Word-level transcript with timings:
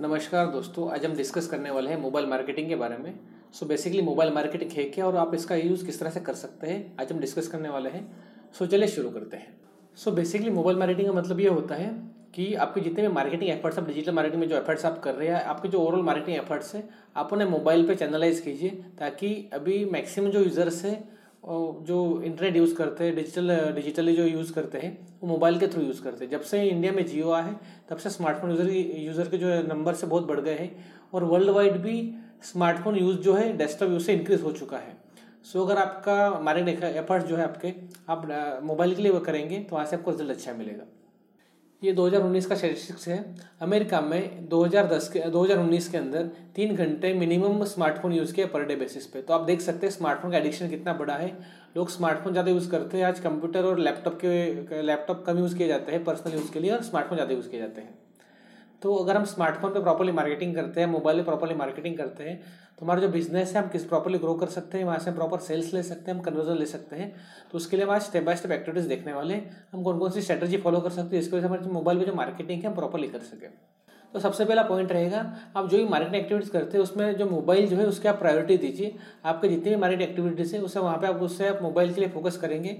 नमस्कार 0.00 0.46
दोस्तों, 0.46 0.88
आज 0.90 1.04
हम 1.06 1.14
डिस्कस 1.16 1.46
करने 1.46 1.70
वाले 1.70 1.90
हैं 1.90 1.96
मोबाइल 2.00 2.26
मार्केटिंग 2.26 2.68
के 2.68 2.76
बारे 2.76 2.96
में। 2.98 3.18
सो 3.54 3.66
बेसिकली 3.66 4.02
मोबाइल 4.02 4.32
मार्केटिंग 4.32 4.70
है 4.70 4.84
क्या 4.84 5.06
और 5.06 5.16
आप 5.16 5.34
इसका 5.34 5.56
यूज़ 5.56 5.84
किस 5.86 5.98
तरह 6.00 6.10
से 6.10 6.20
कर 6.20 6.34
सकते 6.34 6.66
हैं, 6.66 6.96
आज 7.00 7.12
हम 7.12 7.18
डिस्कस 7.20 7.48
करने 7.48 7.68
वाले 7.68 7.90
हैं। 7.90 8.00
सो 8.58 8.66
चलिए 8.66 8.88
शुरू 8.88 9.10
करते 9.10 9.36
हैं। 9.36 9.54
सो 9.98 10.10
बेसिकली 10.10 10.50
मोबाइल 10.50 10.78
मार्केटिंग 10.78 11.08
का 11.08 11.14
मतलब 11.14 11.40
ये 11.40 11.48
होता 11.48 11.74
है 11.74 11.90
कि 12.34 12.52
आपके 12.56 12.80
जितने 12.80 13.02
भी 13.02 13.12
मार्केटिंग 13.14 13.50
एफर्ट्स 13.50 13.78
आप 13.78 13.86
डिजिटल 13.86 14.12
मार्केटिंग 14.12 14.40
में 14.40 14.48
जो 14.48 14.56
एफर्ट्स 14.56 14.84
आप 14.84 14.98
कर 14.98 15.14
रहे 15.14 15.28
हैं, 15.28 15.42
आपके 15.44 15.68
जो 15.68 15.78
ओवरऑल 15.78 16.02
मार्केटिंग 16.02 16.36
एफर्ट्स 16.36 16.74
है, 16.74 16.88
आप 17.16 17.32
उन्हें 17.32 17.48
मोबाइल 17.48 17.86
पर 17.88 17.94
चैनलाइज 17.94 18.40
कीजिए 18.40 18.70
ताकि 18.98 19.34
अभी 19.52 19.84
मैक्सिमम 19.84 20.30
जो 20.30 20.40
यूज़र्स 20.40 20.84
है 20.84 21.02
जो 21.44 22.22
इंटरनेट 22.24 22.56
यूज़ 22.56 22.74
करते 22.74 23.04
हैं 23.04 23.14
डिजिटल 23.14 23.50
डिजिटली 23.74 24.14
जो 24.16 24.24
यूज़ 24.24 24.52
करते 24.54 24.78
हैं, 24.78 24.98
वो 25.20 25.28
मोबाइल 25.28 25.58
के 25.58 25.66
थ्रू 25.68 25.82
यूज़ 25.82 26.02
करते 26.02 26.24
हैं। 26.24 26.30
जब 26.30 26.42
से 26.42 26.62
इंडिया 26.64 26.92
में 26.92 27.04
जियो 27.06 27.30
आए 27.32 27.54
तब 27.88 27.96
से 27.96 28.10
स्मार्टफ़ोन 28.10 28.50
यूज़र 28.50 28.70
यूज़र 28.70 29.28
के 29.28 29.38
जो 29.38 29.48
है 29.48 29.66
नंबर 29.68 29.94
से 29.94 30.06
बहुत 30.06 30.26
बढ़ 30.26 30.40
गए 30.40 30.54
हैं 30.54 30.70
और 31.14 31.24
वर्ल्ड 31.24 31.50
वाइड 31.50 31.76
भी 31.82 32.14
स्मार्टफ़ोन 32.44 32.96
यूज़ 32.96 33.18
जो 33.18 33.34
है 33.34 33.52
डेस्कटॉप 33.56 33.90
यूज़ 33.90 34.04
से 34.04 34.12
इंक्रीज 34.14 34.42
हो 34.42 34.52
चुका 34.52 34.78
है। 34.78 34.96
सो 35.44 35.64
अगर 35.64 35.78
आपका 35.78 36.40
मार्केट 36.40 36.84
एफर्ट्स 36.84 37.26
जो 37.26 37.36
है 37.36 37.44
आपके, 37.44 37.74
आप 38.08 38.60
मोबाइल 38.64 38.94
के 38.94 39.02
लिए 39.02 39.20
करेंगे 39.20 39.58
तो 39.60 39.76
वहाँ 39.76 39.86
से 39.86 39.96
आपको 39.96 40.10
रिज़ल्ट 40.10 40.30
अच्छा 40.30 40.52
मिलेगा। 40.54 40.84
ये 41.82 41.92
2019 41.92 42.44
का 42.46 42.54
स्टेटिस्टिक्स 42.54 43.06
है। 43.08 43.16
अमेरिका 43.62 44.00
में 44.00 44.48
2010 44.48 45.08
के 45.08 45.20
2019 45.30 45.88
के 45.88 45.98
अंदर 45.98 46.26
तीन 46.56 46.74
घंटे 46.76 47.12
मिनिमम 47.14 47.64
स्मार्टफ़ोन 47.64 48.12
यूज़ 48.12 48.34
किया 48.34 48.46
पर 48.46 48.64
डे 48.64 48.76
बेसिस 48.76 49.06
पे। 49.06 49.22
तो 49.22 49.34
आप 49.34 49.40
देख 49.46 49.60
सकते 49.60 49.86
हैं 49.86 49.92
स्मार्टफ़ोन 49.94 50.30
का 50.32 50.38
एडिक्शन 50.38 50.68
कितना 50.70 50.92
बड़ा 50.94 51.14
है। 51.14 51.28
लोग 51.76 51.90
स्मार्टफ़ोन 51.90 52.32
ज़्यादा 52.32 52.50
यूज़ 52.50 52.70
करते 52.70 52.98
हैं। 52.98 53.04
आज 53.04 53.20
कंप्यूटर 53.20 53.64
और 53.64 53.78
लैपटॉप 53.78 54.18
के 54.24 54.82
लैपटॉप 54.82 55.24
कम 55.26 55.38
यूज़ 55.38 55.56
किए 55.58 55.68
जाते 55.68 55.92
हैं 55.92 56.04
पर्सनल 56.04 56.34
यूज़ 56.34 56.52
के 56.52 56.60
लिए 56.60 56.70
और 56.70 56.82
स्मार्टफ़ोन 56.82 57.16
ज़्यादा 57.16 57.34
यूज़ 57.34 57.48
किए 57.48 57.60
जाते 57.60 57.80
हैं। 57.80 57.94
तो 58.82 58.94
अगर 58.96 59.16
हम 59.16 59.24
स्मार्टफ़ोन 59.26 59.72
पे 59.72 59.80
प्रॉपरली 59.80 60.12
मार्केटिंग 60.12 60.54
करते 60.54 60.80
हैं 60.80 60.86
मोबाइल 60.88 61.18
पे 61.18 61.24
प्रॉपरली 61.24 61.54
मार्केटिंग 61.56 61.96
करते 61.96 62.24
हैं 62.24 62.40
तो 62.78 62.84
हमारा 62.84 63.00
जो 63.00 63.08
बिज़नेस 63.08 63.54
है, 63.54 63.62
हम 63.62 63.68
किस 63.68 63.84
प्रॉपर्ली 63.84 64.18
ग्रो 64.18 64.34
कर 64.34 64.46
सकते 64.48 64.78
हैं, 64.78 64.84
वहाँ 64.84 64.98
से 64.98 65.10
हम 65.10 65.16
प्रॉपर 65.16 65.38
सेल्स 65.40 65.72
ले 65.74 65.82
सकते 65.82 66.10
हैं, 66.10 66.16
हम 66.18 66.24
कन्वर्जन 66.24 66.58
ले 66.58 66.66
सकते 66.66 66.96
हैं 66.96 67.12
तो 67.52 67.58
उसके 67.58 67.76
लिए 67.76 67.86
हम 67.86 67.92
आज 67.92 68.02
स्टेप 68.02 68.24
बाय 68.24 68.36
स्टेप 68.36 68.52
एक्टिविटीज़ 68.52 68.88
देखने 68.88 69.12
वाले 69.12 69.34
हम 69.72 69.82
कौन 69.82 69.98
कौन 69.98 70.10
सी 70.10 70.22
स्ट्रेटजी 70.22 70.56
फॉलो 70.58 70.80
कर 70.80 70.90
सकते 70.90 71.16
हैं, 71.16 71.22
इसकी 71.22 71.36
वजह 71.36 71.42
से 71.42 71.48
हमारे 71.48 71.72
मोबाइल 71.72 71.98
में 71.98 72.06
जो 72.06 72.14
मार्केटिंग 72.14 72.60
है, 72.60 72.68
हम 72.68 72.74
प्रॉपरली 72.74 73.08
कर 73.08 73.18
सकें। 73.20 73.48
तो 74.14 74.20
सबसे 74.20 74.44
पहला 74.44 74.62
पॉइंट 74.62 74.90
रहेगा, 74.92 75.20
आप 75.56 75.68
जो 75.68 75.76
भी 75.76 75.84
मार्केटिंग 75.84 76.16
एक्टिविटीज़ 76.16 76.50
करते 76.52 76.76
हैं, 76.76 76.82
उसमें 76.84 77.14
जो 77.16 77.26
मोबाइल 77.26 77.68
जो 77.68 77.76
है, 77.76 77.86
उसके 77.86 78.08
आप 78.08 78.18
प्रायोरिटी 78.18 78.56
दीजिए। 78.58 78.94
आपके 79.24 79.48
जितनी 79.48 79.70
भी 79.70 79.76
मार्केटिंग 79.76 80.08
एक्टिविटीज़ 80.08 80.54
है 80.56 80.60
उससे 80.62 80.80
वहाँ 80.80 80.98
पे 80.98 81.06
आप, 81.06 81.22
उससे 81.22 81.48
आप 81.48 81.62
मोबाइल 81.62 81.94
के 81.94 82.00
लिए 82.00 82.10
फोकस 82.10 82.36
करेंगे। 82.36 82.76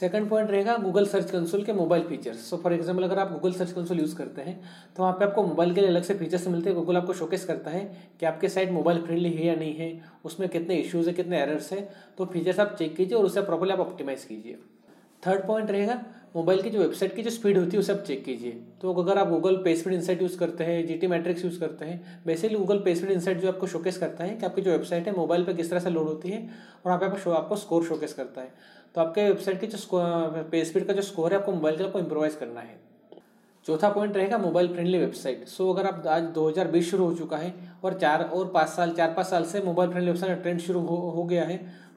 सेकंड 0.00 0.28
पॉइंट 0.30 0.50
रहेगा 0.50 0.76
गूगल 0.76 1.06
सर्च 1.06 1.30
कंसोल 1.30 1.62
के 1.64 1.72
mobile 1.72 2.02
features 2.04 2.48
so 2.50 2.56
for 2.56 2.72
example 2.72 3.02
अगर 3.02 3.18
आप 3.18 3.32
गूगल 3.32 3.52
सर्च 3.52 3.70
कंसोल 3.72 4.00
यूज़ 4.00 4.16
करते 4.16 4.42
हैं 4.42 4.58
तो 4.96 5.02
वहाँ 5.02 5.14
पे 5.14 5.24
आपको 5.24 5.42
मोबाइल 5.42 5.74
के 5.74 5.80
लिए 5.80 5.90
अलग 5.90 6.02
से 6.02 6.14
फीचर्स 6.14 6.46
मिलते 6.48 6.70
हैं। 6.70 6.78
गूगल 6.78 6.96
आपको 6.96 7.12
शोकेस 7.12 7.44
करता 7.44 7.70
है 7.70 7.80
कि 8.20 8.26
आपके 8.26 8.48
साइट 8.48 8.70
मोबाइल 8.70 9.00
फ्रेंडली 9.02 9.30
है 9.30 9.46
या 9.46 9.54
नहीं 9.54 9.74
है, 9.74 10.00
उसमें 10.24 10.48
कितने 10.48 10.74
इश्यूज़ 10.76 11.08
है, 11.08 11.14
कितने 11.14 11.40
एरर्स 11.40 11.72
है। 11.72 11.88
तो 12.18 12.24
फीचर्स 12.24 12.60
आप 12.60 12.76
चेक 12.78 12.96
कीजिए 12.96 13.18
और 13.18 13.24
उसे 13.24 13.42
प्रॉपरली 13.42 13.72
आप 13.72 13.80
ऑप्टिमाइज 13.80 14.24
कीजिए। 14.24 14.58
थर्ड 15.22 15.46
पॉइंट 15.46 15.70
रहेगा 15.70 16.00
मोबाइल 16.36 16.60
की 16.62 16.70
जो 16.70 16.78
वेबसाइट 16.78 17.14
की 17.16 17.22
जो 17.22 17.30
स्पीड 17.30 17.58
होती 17.58 17.70
है 17.72 17.78
उसे 17.80 17.92
आप 17.92 17.98
चेक 18.06 18.24
कीजिए। 18.24 18.50
तो 18.80 18.92
अगर 18.94 19.18
आप 19.18 19.28
गूगल 19.28 19.56
पे 19.64 19.74
स्पीड 19.76 19.94
इंसाइट 19.94 20.22
यूज़ 20.22 20.38
करते 20.38 20.64
हैं 20.64 20.86
जी 20.86 20.94
टी 20.94 21.06
मैट्रिक्स 21.06 21.44
यूज़ 21.44 21.58
करते 21.60 21.84
हैं 21.84 22.22
बेसिकली 22.26 22.58
गूगल 22.58 22.78
पे 22.78 22.94
स्पीड 22.94 23.10
इंसाइट 23.10 23.40
जो 23.40 23.48
आपको 23.48 23.66
शोकेस 23.66 23.98
करता 23.98 24.24
है 24.24 24.36
कि 24.36 24.46
आपकी 24.46 24.62
जो 24.62 24.70
वेबसाइट 24.70 25.06
है 25.08 25.16
मोबाइल 25.16 25.44
पर 25.44 25.56
किस 25.56 25.70
तरह 25.70 25.80
से 25.80 25.90
लोड 25.90 26.08
होती 26.08 26.30
है 26.30 26.40
और 26.40 26.86
वहाँ 26.86 26.98
पे 26.98 27.06
आपको 27.06 27.30
आपको 27.32 27.56
स्कोर 27.56 27.84
शोकेस 27.84 28.12
करता 28.14 28.40
है। 28.40 28.52
तो 28.94 29.00
आपके 29.00 29.24
वेबसाइट 29.24 29.60
की 29.60 29.66
जो 29.66 29.78
पे 30.50 30.64
स्पीड 30.64 30.86
का 30.86 30.92
जो 30.92 31.02
स्कोर 31.02 31.32
है 31.32 31.38
आपको 31.38 31.52
मोबाइल 31.52 31.76
के 31.76 31.84
आपको 31.84 31.98
इम्प्रोवाइज 31.98 32.34
करना 32.34 32.60
है। 32.60 32.84
चौथा 33.66 33.88
पॉइंट 33.90 34.16
रहेगा 34.16 34.38
मोबाइल 34.38 34.68
फ्रेंडली 34.68 34.98
वेबसाइट 34.98 35.46
सो 35.48 35.72
अगर 35.72 35.86
आप 35.86 36.06
आज 36.06 36.24
2020 36.34 36.90
शुरू 36.90 37.04
हो 37.04 37.14
चुका 37.14 37.36
है 37.36 37.52
और 37.84 37.94
चार 38.00 38.22
और 38.24 38.46
पाँच 38.48 38.68
साल 38.68 38.92
चार 38.92 39.12
पाँच 39.12 39.26
साल 39.26 39.44
से 39.44 39.62
मोबाइल 39.62 39.90
फ्रेंडली 39.90 40.10
वेबसाइट 40.10 40.42
ट्रेंड 40.42 40.60
शुरू 40.60 40.80
हो, 40.80 40.96
हो 40.96 41.24
गया 41.24 41.44
है 41.44 41.56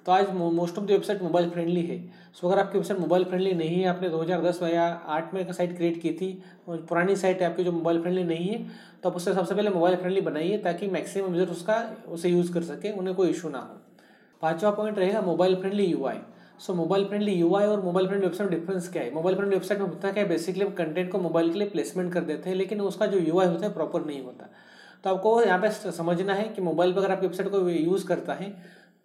तो 0.10 0.14
आज 0.14 0.30
most 0.34 0.78
of 0.78 0.86
the 0.86 0.92
website 0.92 1.22
mobile 1.22 1.50
friendly 1.50 1.82
है। 1.82 1.98
सो 2.34 2.48
अगर 2.48 2.60
आपकी 2.60 2.78
वेबसाइट 2.78 3.00
मोबाइल 3.00 3.24
फ्रेंडली 3.24 3.52
नहीं 3.54 3.82
है, 3.82 3.88
आपने 3.90 4.10
2010 4.10 4.62
या 4.64 4.86
आठ 5.08 5.34
में 5.34 5.40
एक 5.42 5.52
साइट 5.54 5.76
क्रिएट 5.78 6.02
की 6.02 6.12
थी 6.12 6.32
पुरानी 6.68 7.16
साइट 7.16 7.42
है 7.42 7.50
आपकी 7.50 7.64
जो 7.64 7.72
मोबाइल 7.72 8.02
फ्रेंडली 8.02 8.24
नहीं 8.24 8.48
है 8.48 8.58
तो 9.04 9.10
आप 9.10 9.16
उससे 9.16 9.34
सबसे 9.34 9.56
पहले 9.56 9.70
मोबाइल 9.70 9.96
फ्रेंडली 9.96 10.22
बनाइए 10.22 10.58
ताकि 10.64 10.88
मैक्सिमम 10.88 11.36
यूज़र 11.36 11.52
उसका, 11.52 11.76
उसे 12.08 12.30
यूज़ 12.30 12.52
कर 12.54 12.64
सके, 12.64 12.92
उन्हें 12.92 13.16
कोई 13.16 13.30
इशू 13.30 13.50
ना 13.50 13.60
हो। 13.60 13.78
पाँचवा 14.42 14.72
पॉइंट 14.72 14.98
रहेगा 15.00 15.22
mobile 15.22 15.56
friendly 15.56 15.86
UI 15.86 16.18
so 16.60 16.74
mobile 16.74 17.06
friendly 17.06 17.34
UI 17.34 17.66
और 17.66 17.84
मोबाइल 17.84 18.08
फ्रेंडली 18.08 18.28
वेबसाइट 18.28 18.50
में 18.50 18.60
डिफरेंस 18.60 18.92
क्या 18.94 19.04
है? 19.04 19.14
मोबाइल 19.14 19.36
फ्रेंडली 19.36 19.58
वेबसाइट 19.58 19.82
में 19.82 19.88
होता 19.88 20.12
क्या 20.12 20.24
है? 20.24 20.30
बेसिकली 20.30 20.66
हम 20.66 20.72
कंटेंट 20.74 21.12
को 21.12 21.20
मोबाइल 21.20 21.52
के 21.52 21.60
लिए 21.60 21.70
प्लेसमेंट 21.70 22.12
कर 22.14 22.24
देते 22.24 22.50
हैं, 22.50 22.58
लेकिन 22.58 22.82
उसका 22.82 23.06
जो 23.06 23.20
यूआई 23.20 23.48
होता 23.48 23.66
है 23.66 23.74
प्रॉपर 23.74 24.06
नहीं 24.06 24.24
होता। 24.24 24.50
तो 25.04 25.10
आपको 25.10 25.42
यहाँ 25.44 25.60
पे 25.60 25.70
समझना 25.92 26.34
है 26.34 26.48
कि 26.48 26.62
मोबाइल 26.62 26.94
पर 26.94 27.00
अगर 27.00 27.12
आपकी 27.12 27.28
वेबसाइट 27.28 27.50
को 27.50 27.70
यूज़ 27.70 28.08
करता 28.08 28.34
है 28.34 28.52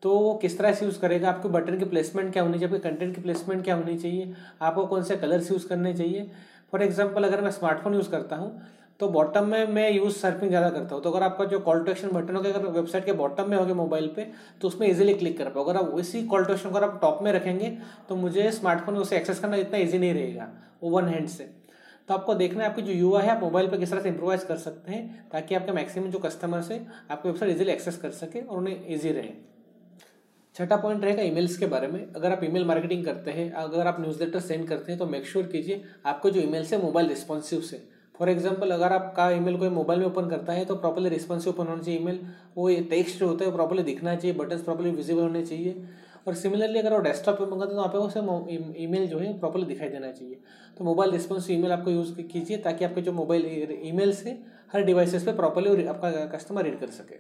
तो 0.05 0.19
वो 0.19 0.33
किस 0.39 0.57
तरह 0.59 0.73
से 0.73 0.85
यूज़ 0.85 0.99
करेगा? 1.01 1.29
आपके 1.29 1.49
बटन 1.49 1.79
की 1.79 1.85
प्लेसमेंट 1.87 2.33
क्या 2.33 2.43
होनी 2.43 2.59
चाहिए? 2.59 2.69
आपके 2.69 2.89
कंटेंट 2.89 3.15
की 3.15 3.21
प्लेसमेंट 3.23 3.65
क्या 3.65 3.75
होनी 3.75 3.97
चाहिए? 3.99 4.33
आपको 4.63 4.87
कौन 4.87 5.03
से 5.03 5.17
कलर्स 5.17 5.51
यूज़ 5.51 5.67
करने 5.69 5.93
चाहिए? 5.95 6.31
फॉर 6.73 6.83
एग्ज़ाम्पल 6.83 7.25
अगर 7.25 7.41
मैं 7.41 7.51
स्मार्टफ़ोन 7.51 7.95
यूज़ 7.95 8.11
करता 8.11 8.37
हूँ 8.37 8.61
तो 9.01 9.09
बॉटम 9.09 9.47
में 9.49 9.67
मैं 9.69 9.91
यूज़ 9.91 10.15
सर्फिंग 10.15 10.51
ज़्यादा 10.51 10.69
करता 10.71 10.95
हूँ। 10.95 11.03
तो 11.03 11.11
अगर 11.11 11.23
आपका 11.23 11.45
जो 11.45 11.59
कॉल 11.61 11.83
टू 11.85 11.91
एक्शन 11.91 12.09
बटन 12.09 12.37
होगा, 12.37 12.49
अगर 12.51 12.67
वेबसाइट 12.69 13.05
के 13.05 13.13
बॉटम 13.15 13.49
में 13.51 13.57
होगा 13.57 13.75
मोबाइल 13.75 14.07
पे 14.17 14.27
तो 14.61 14.69
उसमें 14.69 14.87
इजीली 14.89 15.15
क्लिक 15.15 15.37
कर 15.39 15.49
पाओ 15.51 15.65
अगर 15.65 15.79
आप 15.79 15.99
इसी 15.99 16.23
कॉल 16.27 16.45
टू 16.45 16.53
एक्शन 16.53 16.69
अगर 16.69 16.85
आप 16.85 16.99
टॉप 17.03 17.23
में 17.23 17.33
रखेंगे 17.33 17.77
तो 18.09 18.17
मुझे 18.17 18.51
स्मार्टफ़ोन 18.53 18.97
उसे 18.97 19.17
एक्सेस 19.17 19.41
करना 19.41 19.57
इतना 19.57 19.79
ईजी 19.79 19.99
नहीं 19.99 20.13
रहेगा, 20.15 20.49
वो 20.83 20.91
वन 20.91 21.09
हैंड 21.09 21.29
से। 21.29 21.49
तो 22.09 22.15
आपको 22.15 22.35
देखना 22.35 22.63
है, 22.65 22.71
आपकी 22.71 22.83
जो 22.83 22.93
युवा 22.93 23.21
है, 23.23 23.31
आप 23.31 23.43
मोबाइल 23.43 23.69
पर 23.69 23.79
किस 23.79 23.91
तरह 23.91 24.01
से 24.01 24.09
इम्प्रोवाइज 24.09 24.45
कर 24.45 24.57
सकते 24.59 24.93
हैं, 24.93 25.29
ताकि 25.33 25.55
आपके 25.55 25.73
मैक्सिमम 25.73 26.11
जो 26.11 26.19
कस्टमर्स 26.21 26.71
है, 26.71 26.87
आपकी 27.11 27.29
वेबसाइट 27.29 27.53
इजीली 27.53 27.73
एक्सेस 27.73 27.97
कर 27.97 28.11
सके 28.13 28.41
और 28.41 28.59
उन्हें 28.59 28.95
ईजी 28.95 29.13
रहे। 29.13 29.54
छठा 30.55 30.77
पॉइंट 30.77 31.05
रहेगा 31.05 31.23
ईमेल्स 31.23 31.57
के 31.57 31.67
बारे 31.67 31.87
में। 31.89 32.01
अगर 32.07 32.33
आप 32.33 32.45
ईमेल 32.45 32.65
मार्केटिंग 32.65 33.05
करते 33.05 33.31
हैं, 33.31 33.51
अगर 33.53 33.87
आप 33.87 33.97
न्यूज़ 34.01 34.19
लेटर 34.21 34.41
सेंड 34.41 34.67
करते 34.69 34.93
हैं 34.93 34.99
तो 34.99 35.07
मेक 35.07 35.27
श्योर 35.27 35.47
कीजिए 35.47 35.83
आपको 36.07 36.31
जो 36.31 36.41
ईमेल 36.41 36.65
से 36.65 36.79
मोबाइल 36.79 37.09
रिस्पॉन्सिव 37.09 37.61
से। 37.63 37.83
फॉर 38.15 38.29
एग्ज़ाम्पल 38.29 38.71
अगर 38.71 38.93
आपका 38.93 39.29
ईमेल 39.33 39.57
कोई 39.59 39.69
मोबाइल 39.71 40.01
में 40.01 40.07
ओपन 40.07 40.29
करता 40.29 40.53
है 40.53 40.65
तो 40.65 40.75
प्रॉपरली 40.77 41.09
रिस्पॉन्सिव 41.09 41.53
ओपन 41.53 41.67
होना 41.67 41.83
चाहिए 41.83 42.01
ईमेल 42.01 42.21
वो 42.57 42.69
ये 42.71 42.81
टेक्स्ट 42.91 43.19
जो 43.19 43.29
होता 43.29 43.45
है 43.45 43.53
प्रॉपरली 43.53 43.83
दिखना 43.83 44.15
चाहिए 44.17 44.37
बटन 44.37 44.59
प्रॉपरली 44.61 44.91
विजिबल 44.93 45.23
होने 45.23 45.45
चाहिए। 45.47 45.85
और 46.27 46.35
सिमिलरली 46.35 46.79
अगर 46.79 46.93
वो 46.93 46.99
डेस्कटॉप 47.03 47.39
पे 47.39 47.47
मंगाते 47.47 47.75
हैं 47.75 47.83
तो 47.83 47.89
पे 47.89 47.99
उसे 47.99 48.83
ईमेल 48.85 49.07
जो 49.09 49.19
है 49.19 49.39
प्रॉपरली 49.41 49.67
दिखाई 49.67 49.89
देना 49.89 50.11
चाहिए। 50.13 50.39
तो 50.79 50.85
मोबाइल 50.85 51.11
रिस्पॉन्सिव 51.13 51.57
ईमेल 51.57 51.73
आपको 51.73 51.91
यूज़ 51.91 52.15
कीजिए, 52.23 52.57
ताकि 52.59 52.85
आपके 52.85 53.01
जो 53.01 53.13
मोबाइल 53.13 53.47
ईमेल 53.85 54.13
से 54.15 54.39
हर 54.73 54.85
डिवाइसेस 54.85 55.25
पे 55.25 55.33
प्रॉपरली 55.35 55.87
आपका 55.87 56.11
कस्टमर 56.29 56.65
रीड 56.65 56.79
कर 56.81 56.91
सके। 56.93 57.19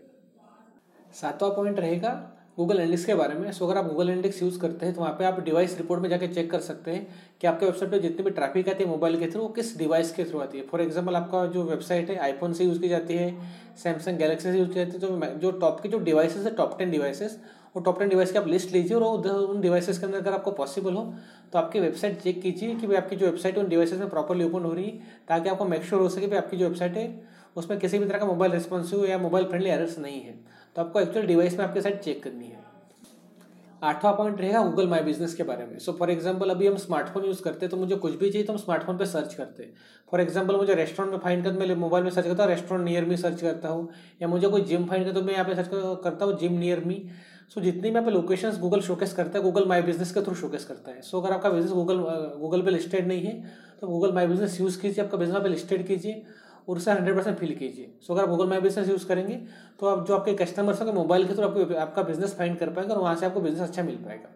सातवां 1.14 1.50
पॉइंट 1.52 1.80
रहेगा 1.80 2.10
गूगल 2.58 2.76
एनालिटिक्स 2.76 3.04
के 3.04 3.14
बारे 3.14 3.34
में। 3.34 3.50
सो 3.52 3.66
अगर 3.66 3.78
आप 3.78 3.86
गूगल 3.86 4.08
एनालिटिक्स 4.08 4.42
यूज़ 4.42 4.58
करते 4.60 4.86
हैं 4.86 4.94
तो 4.94 5.00
वहाँ 5.00 5.12
पे 5.18 5.24
आप 5.24 5.40
डिवाइस 5.44 5.76
रिपोर्ट 5.78 6.02
में 6.02 6.08
जाकर 6.10 6.32
चेक 6.34 6.50
कर 6.50 6.60
सकते 6.60 6.90
हैं 6.90 7.06
कि 7.40 7.46
आपके 7.46 7.66
वेबसाइट 7.66 7.90
पे 7.90 7.98
जितनी 7.98 8.24
भी 8.24 8.30
ट्रैफ़िक 8.30 8.68
आती 8.68 8.84
है 8.84 8.90
मोबाइल 8.90 9.18
के 9.18 9.26
थ्रू 9.26 9.42
वो 9.42 9.48
किस 9.56 9.76
डिवाइस 9.78 10.12
के 10.12 10.24
थ्रू 10.24 10.40
आती 10.40 10.58
है। 10.58 10.64
फॉर 10.66 10.80
एग्जांपल 10.80 11.16
आपका 11.16 11.44
जो 11.46 11.62
वेबसाइट 11.64 12.10
है 12.10 12.16
आईफोन 12.18 12.52
से 12.52 12.64
यूज़ 12.64 12.80
की 12.80 12.88
जाती 12.88 13.14
है 13.14 13.34
सैमसंग 13.82 14.18
गैलेक्सी 14.18 14.52
से 14.52 14.58
यूज़ 14.58 14.68
की 14.68 14.74
जाती 14.74 14.92
है 14.92 14.98
तो 14.98 15.38
जो 15.40 15.50
टॉप 15.58 15.80
की 15.80 15.88
जो 15.88 15.98
डिवाइसेस 16.00 16.46
है 16.46 16.54
टॉप 16.54 16.78
टेन 16.78 16.90
डिवाइसेस 16.90 17.38
वो 17.76 17.82
टॉप 17.82 17.98
टेन 17.98 18.08
डिवाइस 18.08 18.32
की 18.32 18.38
आप 18.38 18.46
लिस्ट 18.48 18.72
लीजिए 18.72 18.96
और 18.96 19.28
उन 19.28 19.60
डिवाइसेस 19.60 19.98
के 19.98 20.06
अंदर 20.06 20.18
अगर 20.18 20.32
आपको 20.32 20.50
पॉसिबल 20.54 20.94
हो 20.94 21.02
तो 21.52 21.58
आपकी 21.58 21.80
वेबसाइट 21.80 22.20
चेक 22.22 22.40
कीजिए 22.42 22.74
कि 22.74 22.86
भाई 22.86 22.96
आपकी 22.96 23.16
जो 23.16 23.26
वेबसाइट 23.26 23.56
है, 23.56 23.62
उन 23.62 23.68
डिवाइसेस 23.68 23.98
में 23.98 24.08
प्रॉपरली 24.10 24.44
ओपन 24.44 24.64
हो 24.64 24.72
रही 24.72 24.84
है, 24.84 24.98
ताकि 25.28 25.48
आपको 25.48 25.64
मेक 25.64 25.84
श्योर 25.84 26.02
हो 26.02 26.08
सके 26.08 26.26
कि 26.26 26.36
आपकी 26.36 26.56
जो 26.56 26.68
वेबसाइट 26.68 26.96
है 26.96 27.33
उसमें 27.56 27.78
किसी 27.78 27.98
भी 27.98 28.06
तरह 28.06 28.18
का 28.18 28.26
मोबाइल 28.26 28.52
रिस्पॉन्सिव 28.52 29.04
या 29.06 29.18
मोबाइल 29.20 29.46
फ्रेंडली 29.46 29.70
एरर्स 29.70 29.98
नहीं 29.98 30.20
है। 30.20 30.34
तो 30.76 30.82
आपको 30.82 31.00
एक्चुअल 31.00 31.26
डिवाइस 31.26 31.58
में 31.58 31.64
आपके 31.64 31.80
साइट 31.80 32.00
चेक 32.00 32.22
करनी 32.22 32.46
है। 32.46 32.62
आठवां 33.82 34.12
पॉइंट 34.16 34.40
रहेगा 34.40 34.62
गूगल 34.62 34.86
माई 34.88 35.00
बिज़नेस 35.02 35.34
के 35.34 35.42
बारे 35.42 35.64
में। 35.66 35.78
सो 35.78 35.92
फॉर 35.92 36.10
एग्ज़ाम्पल 36.10 36.50
अभी 36.50 36.66
हम 36.66 36.76
स्मार्टफ़ोन 36.78 37.24
यूज़ 37.24 37.42
करते 37.42 37.66
हैं 37.66 37.70
तो 37.70 37.76
मुझे 37.76 37.96
कुछ 37.96 38.14
भी 38.14 38.30
चाहिए 38.30 38.46
तो 38.46 38.52
हम 38.52 38.58
स्मार्टफ़ोन 38.58 38.98
पे 38.98 39.06
सर्च 39.06 39.34
करते 39.34 39.62
हैं। 39.62 39.72
फॉर 40.12 40.20
एग्ज़ाम्पल 40.20 40.56
मुझे 40.56 40.74
रेस्टोरेंट 40.74 41.12
में 41.12 41.20
फाइंड 41.20 41.44
कर 41.44 41.52
मैं 41.54 41.74
मोबाइल 41.76 42.04
में 42.04 42.10
सर्च 42.10 42.26
करता 42.26 42.42
हूँ 42.42 42.50
रेस्टोरेंट 42.50 42.84
नियर 42.84 43.04
मी 43.04 43.16
सर्च 43.16 43.40
करता 43.40 43.68
हूँ, 43.68 43.88
या 44.22 44.28
मुझे 44.28 44.48
कोई 44.48 44.62
जिम 44.62 44.84
फाइंड 44.86 45.04
कर 45.06 45.12
तो 45.12 45.22
मैं 45.22 45.32
यहाँ 45.34 45.44
पे 45.44 45.54
सर्च 45.54 45.70
करता 46.04 46.24
हूँ 46.24 46.38
जिम 46.38 46.58
नियर 46.58 46.84
मी 46.84 47.02
सो 47.54 47.60
जितनी 47.60 47.90
मैं 47.90 48.00
आप 48.00 48.08
लोकेशन 48.08 48.56
गूगल 48.60 48.80
शोकेस 48.82 49.12
करता 49.12 49.38
है 49.38 49.44
गूगल 49.44 49.64
माई 49.68 49.82
बिज़नेस 49.82 50.12
के 50.12 50.20
थ्रू 50.22 50.34
शोकेस 50.36 50.64
करता 50.64 50.90
है। 50.90 51.00
सो 51.02 51.20
अगर 51.20 51.32
आपका 51.32 51.50
बिज़नेस 51.50 51.72
गूगल 51.72 51.98
गूगल 52.38 52.62
पे 52.62 52.70
लिस्टेड 52.70 53.08
नहीं 53.08 53.22
है 53.22 53.34
तो 53.80 53.86
गूगल 53.88 54.12
माई 54.12 54.26
बिज़नेस 54.26 54.60
यूज़ 54.60 54.80
कीजिए, 54.80 55.04
आपका 55.04 55.18
बिज़नेस 55.18 55.42
पे 55.42 55.48
लिस्टेड 55.48 55.86
कीजिए। 55.86 56.24
और 56.68 56.76
उसे 56.76 56.90
हंड्रेड 56.90 57.16
परसेंट 57.16 57.38
फील 57.38 57.54
कीजिए। 57.56 57.90
सो 58.02 58.14
अगर 58.14 58.26
गूगल 58.26 58.46
मैप 58.46 58.62
बिज़नेस 58.62 58.88
यूज़ 58.88 59.06
करेंगे 59.08 59.34
तो 59.80 59.86
आप 59.86 60.06
जो 60.06 60.14
आपके 60.16 60.34
कस्टमर्स 60.36 60.80
होंगे 60.80 60.92
मोबाइल 60.94 61.26
के 61.26 61.34
थ्रू 61.34 61.44
आपको 61.44 61.74
आपका 61.76 62.02
बिज़नेस 62.04 62.34
फाइंड 62.38 62.58
कर 62.58 62.70
पाएँगे 62.70 62.94
और 62.94 63.00
वहाँ 63.00 63.14
से 63.16 63.26
आपको 63.26 63.40
बिज़नेस 63.40 63.68
अच्छा 63.68 63.82
मिल 63.82 63.96
पाएगा। 63.96 64.34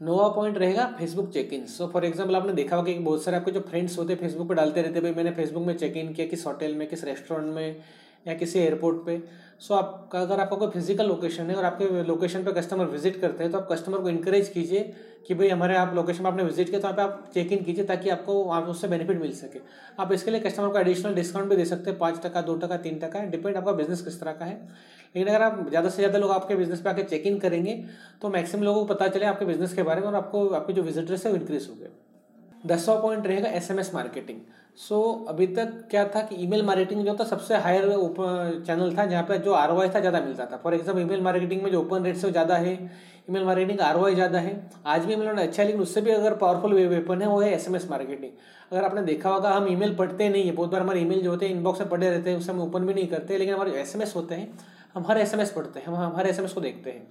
नोवा 0.00 0.28
पॉइंट 0.30 0.56
रहेगा 0.58 0.86
Facebook 0.98 1.28
check 1.32 1.52
in 1.52 1.66
so 1.66 1.86
for 1.88 2.04
example 2.04 2.36
आपने 2.36 2.52
देखा 2.52 2.76
होगा 2.76 2.92
कि 2.92 2.98
बहुत 3.00 3.22
सारे 3.24 3.36
आपके 3.36 3.50
जो 3.50 3.60
फ्रेंड्स 3.62 3.98
होते 3.98 4.12
हैं 4.12 4.20
फेसबुक 4.20 4.48
पर 4.48 4.54
डालते 4.54 4.82
रहते 4.82 5.00
भाई 5.00 5.12
मैंने 5.14 5.30
फेसबुक 5.32 5.66
में 5.66 5.76
चेक 5.76 5.96
इन 5.96 6.12
किया 6.12 6.26
किस 6.26 6.46
होटल 6.46 6.74
में, 6.74 6.88
किस 6.88 7.04
रेस्टोरेंट 7.04 7.54
में 7.54 7.76
या 8.26 8.34
किसी 8.34 8.58
एयरपोर्ट 8.58 9.04
पे। 9.06 9.22
सो 9.60 9.74
आप, 9.74 10.10
अगर 10.14 10.40
आपका 10.40 10.56
कोई 10.56 10.68
फ़िज़िकल 10.68 11.06
लोकेशन 11.06 11.50
है 11.50 11.56
और 11.56 11.64
आपके 11.64 12.02
लोकेशन 12.04 12.44
पे 12.44 12.52
कस्टमर 12.52 12.86
विज़िट 12.86 13.20
करते 13.20 13.44
हैं 13.44 13.52
तो 13.52 13.58
आप 13.58 13.68
कस्टमर 13.70 13.98
को 13.98 14.08
इनक्रेज 14.08 14.48
कीजिए 14.48 14.80
कि 15.28 15.34
भाई 15.34 15.48
हमारे 15.48 15.76
आप 15.76 15.94
लोकेशन 15.94 16.22
पर 16.22 16.28
आपने 16.28 16.42
विज़िट 16.44 16.68
किया 16.70 16.80
तो 16.80 16.88
वहाँ 16.88 17.04
आप 17.04 17.30
चेक 17.34 17.52
इन 17.52 17.62
कीजिए 17.64 17.84
ताकि 17.84 18.10
आपको 18.10 18.42
वहाँ 18.44 18.60
उससे 18.64 18.88
बेनिफिट 18.88 19.20
मिल 19.20 19.32
सके। 19.34 19.60
आप 19.98 20.12
इसके 20.12 20.30
लिए 20.30 20.40
कस्टमर 20.40 20.68
को 20.68 20.78
एडिशनल 20.78 21.14
डिस्काउंट 21.14 21.48
भी 21.50 21.56
दे 21.56 21.64
सकते 21.64 21.90
हैं, 21.90 21.98
पाँच 21.98 22.20
टका, 22.26 22.40
दो 22.42 22.56
टका, 22.56 22.76
तीन 22.78 22.98
टका 22.98 23.20
डिपेंड 23.26 23.56
आपका 23.56 23.72
बिज़नेस 23.72 24.02
किस 24.02 24.20
तरह 24.20 24.32
का 24.32 24.44
है। 24.44 24.54
लेकिन 25.14 25.28
अगर 25.28 25.42
आप 25.42 25.66
ज़्यादा 25.68 25.88
से 25.88 25.96
ज़्यादा 25.96 26.18
लोग 26.18 26.30
आपके 26.30 26.56
बिज़नेस 26.56 26.80
पर 26.80 26.90
आकर 26.90 27.04
चेक 27.04 27.26
इन 27.26 27.38
करेंगे 27.38 27.82
तो 28.22 28.28
मैक्सिमम 28.30 28.64
लोगों 28.64 28.84
को 28.84 28.94
पता 28.94 29.08
चले 29.08 29.26
आपके 29.26 29.44
बिज़नेस 29.44 29.74
के 29.74 29.82
बारे 29.82 30.00
में 30.00 30.08
और 30.08 30.14
आपको, 30.14 30.48
आपके 30.48 30.72
जो 30.72 30.82
विजिटर्स 30.82 31.26
है, 31.26 31.32
वो 31.32 31.38
इंक्रीज 31.38 31.68
हो 31.70 31.74
गए 31.74 32.03
दसवा 32.64 32.94
पॉइंट 33.00 33.26
रहेगा 33.26 33.48
एसएमएस 33.50 33.94
मार्केटिंग 33.94 34.38
सो 34.78 35.00
अभी 35.28 35.46
तक 35.46 35.72
क्या 35.90 36.04
था 36.14 36.20
कि 36.22 36.36
ईमेल 36.44 36.62
मार्केटिंग 36.64 37.04
जो 37.04 37.14
था 37.14 37.24
सबसे 37.24 37.56
हायर 37.56 37.84
चैनल 38.66 38.96
था, 38.96 39.04
जहाँ 39.06 39.22
पे 39.24 39.38
जो 39.38 39.52
आर 39.54 39.70
था 39.88 40.00
ज़्यादा 40.00 40.20
मिलता 40.20 40.46
था। 40.46 40.56
फॉर 40.62 40.74
एग्ज़ाम्पल 40.74 41.02
ईमेल 41.02 41.20
मार्केटिंग 41.22 41.62
में 41.62 41.70
जो 41.72 41.80
ओपन 41.80 42.04
रेट 42.04 42.16
से 42.16 42.30
ज़्यादा 42.30 42.56
है 42.56 42.72
ईमेल 43.30 43.44
मार्केटिंग 43.44 43.80
आर 43.80 43.98
ज़्यादा 44.14 44.38
है, 44.38 44.56
आज 44.86 45.04
भी 45.04 45.12
ईमेल 45.12 45.28
अच्छा 45.28 45.62
है, 45.62 45.66
लेकिन 45.66 45.82
उससे 45.82 46.00
भी 46.00 46.10
अगर 46.10 46.34
पावरफुल 46.36 46.74
वेपन 46.74 47.22
है, 47.22 47.28
वो 47.28 47.40
है 47.40 47.52
एसएमएस 47.54 47.88
मार्केटिंग 47.90 48.32
अगर 48.72 48.84
आपने 48.84 49.02
देखा 49.02 49.30
होगा, 49.30 49.50
हम 49.50 49.68
ईमेल 49.68 49.94
पढ़ते 49.96 50.28
नहीं 50.28 50.44
है, 50.44 50.52
बहुत 50.52 50.70
बार 50.70 50.80
हमारे 50.80 51.00
ईमेल 51.00 51.22
जो 51.22 51.30
होते 51.30 51.46
हैं 51.46 51.54
इनबॉक्स 51.54 51.80
में 51.80 51.88
पढ़े 51.88 52.10
रहते 52.10 52.30
हैं 52.30 52.38
उससे 52.38 52.52
हम 52.52 52.60
ओपन 52.62 52.86
भी 52.86 52.94
नहीं 52.94 53.06
करते, 53.08 53.38
लेकिन 53.38 53.54
हमारे 53.54 53.80
एस 53.80 54.12
होते 54.16 54.34
हैं, 54.34 54.52
हम 54.94 55.06
हर 55.08 55.18
एस 55.18 55.52
पढ़ते 55.56 55.80
हैं, 55.80 55.86
हम 55.86 56.16
हर 56.16 56.26
एस 56.26 56.40
को 56.54 56.60
देखते 56.60 56.90
हैं। 56.90 57.06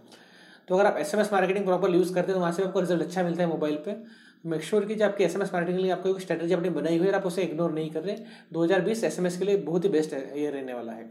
तो 0.68 0.76
अगर 0.76 0.86
आप 0.86 0.98
एसएमएस 0.98 1.32
मार्केटिंग 1.34 1.66
प्रॉपर 1.66 1.90
यूज़ 1.90 2.14
करते 2.14 2.28
हैं 2.28 2.34
तो 2.34 2.40
वहाँ 2.40 2.52
से 2.52 2.64
आपको 2.64 2.80
रिज़ल्ट 2.80 3.02
अच्छा 3.02 3.24
मिलता 3.24 3.44
है 3.44 3.50
मोबाइल 3.50 3.76
पर 3.78 4.04
मेक 4.44 4.64
श्योर 4.64 4.86
कीजिए 4.86 5.06
आपके 5.06 5.24
एस 5.24 5.36
एम 5.36 5.42
एस 5.42 5.50
मार्केटिंग 5.54 5.78
के 5.78 5.84
लिए 5.84 5.92
आपको 5.92 6.10
एक 6.10 6.20
स्ट्रेटेजी 6.22 6.54
अपनी 6.54 6.70
बनाई 6.70 6.98
हुई 6.98 7.08
है 7.08 7.14
आप 7.14 7.26
उसे 7.26 7.42
इग्नोर 7.44 7.72
नहीं 7.74 7.90
कर 7.92 8.02
रहे, 8.02 8.16
दो 8.54 8.64
हज़ार 8.64 8.82
बीस 8.82 9.04
एस 9.04 9.20
एम 9.20 9.28
एस 9.28 9.38
के 9.38 9.46
लिए 9.46 9.58
बहुत 9.60 9.84
ही 9.86 9.90
बेस्ट 9.90 10.14
ये 10.14 10.50
रहने 10.50 10.74
वाला 10.74 10.92
है। 10.92 11.10